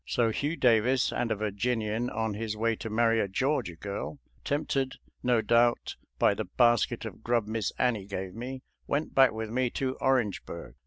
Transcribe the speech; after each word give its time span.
So 0.07 0.31
Hugh 0.31 0.55
Davis 0.57 1.13
and 1.13 1.31
a 1.31 1.35
Virginian 1.35 2.09
on 2.09 2.33
his 2.33 2.57
way 2.57 2.75
to 2.77 2.89
marry 2.89 3.19
a 3.19 3.27
Georgia 3.27 3.75
girl, 3.75 4.17
tempted 4.43 4.95
no 5.21 5.41
doubt 5.43 5.95
by 6.17 6.33
the 6.33 6.45
basket 6.45 7.05
of 7.05 7.21
grub 7.21 7.45
Miss 7.45 7.71
Annie 7.77 8.07
gave 8.07 8.33
me, 8.33 8.63
went 8.87 9.13
back 9.13 9.31
with 9.31 9.51
me 9.51 9.69
to 9.69 9.95
Orangeburg. 9.97 10.73